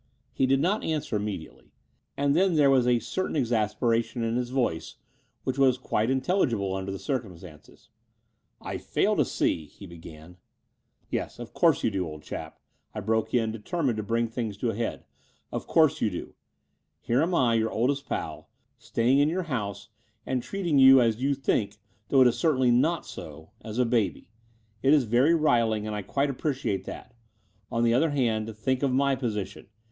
[0.33, 1.69] He did not answer immediately:
[2.17, 4.95] and then there was a certain exasperation in his voice,
[5.43, 7.89] which was quite intelligible under the circumstances.
[8.59, 10.37] '*I fail to see —"he began.
[11.11, 12.59] Yes, of course you do, old chap,"
[12.95, 15.05] I broke in, determined to bring things to a head,
[15.51, 16.33] "of course you do.
[16.99, 18.49] Here am I, your oldest pal,
[18.79, 19.89] stajring in your house
[20.25, 21.77] and treating you, as you think,
[22.07, 24.29] though it certainly is not so, as a baby.
[24.81, 27.13] It is very riling; and I quite appreciate that.
[27.71, 29.67] On the other hand, think of my position.